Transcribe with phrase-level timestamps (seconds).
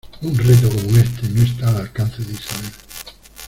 [0.23, 2.71] ¡Un reto como éste no está al alcance de Isabel!